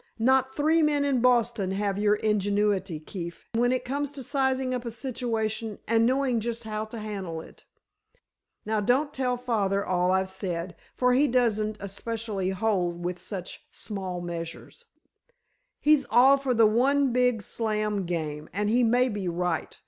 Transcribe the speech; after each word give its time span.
Not 0.17 0.55
three 0.55 0.81
men 0.81 1.05
in 1.05 1.21
Boston 1.21 1.73
have 1.73 1.99
your 1.99 2.15
ingenuity, 2.15 2.99
Keefe, 2.99 3.47
when 3.53 3.71
it 3.71 3.85
comes 3.85 4.09
to 4.13 4.23
sizing 4.23 4.73
up 4.73 4.83
a 4.83 4.89
situation 4.89 5.77
and 5.87 6.07
knowing 6.07 6.39
just 6.39 6.63
how 6.63 6.85
to 6.85 6.97
handle 6.97 7.39
it. 7.39 7.65
Now, 8.65 8.79
don't 8.81 9.13
tell 9.13 9.37
father 9.37 9.85
all 9.85 10.09
I've 10.11 10.27
said, 10.27 10.75
for 10.95 11.13
he 11.13 11.27
doesn't 11.27 11.77
especially 11.79 12.49
hold 12.49 13.05
with 13.05 13.19
such 13.19 13.63
small 13.69 14.21
measures. 14.21 14.85
He's 15.79 16.07
all 16.09 16.35
for 16.35 16.55
the 16.55 16.65
one 16.65 17.13
big 17.13 17.43
slam 17.43 18.07
game, 18.07 18.49
and 18.51 18.71
he 18.71 18.81
may 18.83 19.07
be 19.07 19.27
right. 19.27 19.79